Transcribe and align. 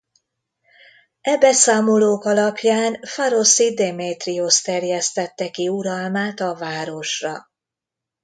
E 1.21 1.37
beszámolók 1.37 2.25
alapján 2.25 2.99
Pharoszi 2.99 3.73
Démétriosz 3.73 4.61
terjesztette 4.61 5.49
ki 5.49 5.67
uralmát 5.67 6.39
a 6.39 6.55
városra. 6.55 7.49